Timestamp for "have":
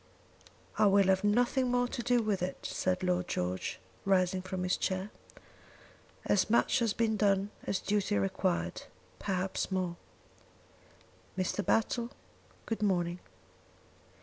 1.09-1.23